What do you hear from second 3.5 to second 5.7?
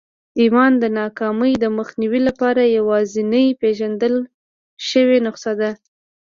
پېژندل شوې نسخه